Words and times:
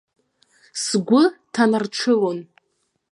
Сгәы 0.83 1.23
ҭанарҽылон. 1.53 2.39